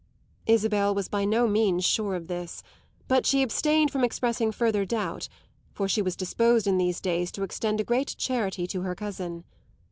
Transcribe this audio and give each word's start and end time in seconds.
Isabel 0.47 0.95
was 0.95 1.07
by 1.09 1.25
no 1.25 1.47
means 1.47 1.85
sure 1.85 2.15
of 2.15 2.25
this, 2.25 2.63
but 3.07 3.23
she 3.23 3.43
abstained 3.43 3.91
from 3.91 4.03
expressing 4.03 4.51
further 4.51 4.83
doubt, 4.83 5.29
for 5.73 5.87
she 5.87 6.01
was 6.01 6.15
disposed 6.15 6.65
in 6.65 6.79
these 6.79 6.99
days 6.99 7.31
to 7.33 7.43
extend 7.43 7.79
a 7.79 7.83
great 7.83 8.15
charity 8.17 8.65
to 8.65 8.81
her 8.81 8.95
cousin. 8.95 9.43